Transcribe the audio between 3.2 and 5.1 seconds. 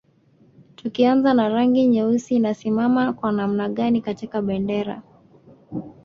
namna gani katika bendera